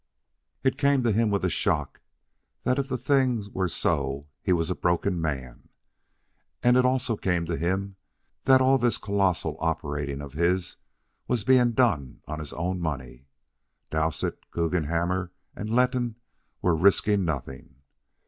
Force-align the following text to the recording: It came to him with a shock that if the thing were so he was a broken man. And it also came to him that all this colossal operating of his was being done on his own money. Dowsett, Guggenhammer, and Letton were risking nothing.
It 0.63 0.79
came 0.79 1.03
to 1.03 1.11
him 1.11 1.29
with 1.29 1.45
a 1.45 1.49
shock 1.51 2.01
that 2.63 2.79
if 2.79 2.89
the 2.89 2.97
thing 2.97 3.45
were 3.53 3.67
so 3.67 4.25
he 4.41 4.51
was 4.51 4.71
a 4.71 4.75
broken 4.75 5.21
man. 5.21 5.69
And 6.63 6.75
it 6.75 6.85
also 6.85 7.15
came 7.15 7.45
to 7.45 7.55
him 7.55 7.97
that 8.45 8.61
all 8.61 8.79
this 8.79 8.97
colossal 8.97 9.57
operating 9.59 10.19
of 10.19 10.33
his 10.33 10.77
was 11.27 11.43
being 11.43 11.73
done 11.73 12.21
on 12.27 12.39
his 12.39 12.51
own 12.51 12.79
money. 12.81 13.27
Dowsett, 13.91 14.43
Guggenhammer, 14.49 15.29
and 15.55 15.69
Letton 15.69 16.15
were 16.63 16.75
risking 16.75 17.23
nothing. 17.23 17.75